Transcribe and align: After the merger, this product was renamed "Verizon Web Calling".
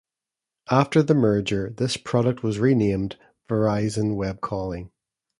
After 0.71 1.03
the 1.03 1.13
merger, 1.13 1.69
this 1.77 1.95
product 1.95 2.41
was 2.41 2.57
renamed 2.57 3.17
"Verizon 3.47 4.15
Web 4.15 4.41
Calling". 4.41 4.89